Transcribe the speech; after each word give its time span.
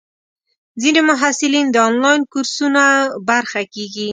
ځینې 0.81 1.01
محصلین 1.09 1.65
د 1.71 1.77
انلاین 1.87 2.21
کورسونو 2.31 2.85
برخه 3.29 3.61
کېږي. 3.73 4.09